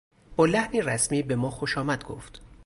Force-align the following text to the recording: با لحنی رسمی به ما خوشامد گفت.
با 0.35 0.45
لحنی 0.45 0.81
رسمی 0.81 1.23
به 1.23 1.35
ما 1.35 1.49
خوشامد 1.49 2.03
گفت. 2.05 2.41